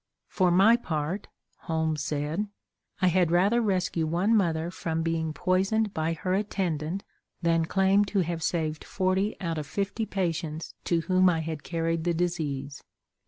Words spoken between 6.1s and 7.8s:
her attendant than